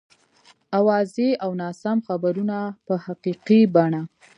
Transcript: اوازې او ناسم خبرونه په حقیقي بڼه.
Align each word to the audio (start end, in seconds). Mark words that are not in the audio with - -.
اوازې 0.79 1.29
او 1.43 1.51
ناسم 1.61 1.97
خبرونه 2.07 2.57
په 2.85 2.93
حقیقي 3.05 3.61
بڼه. 3.73 4.01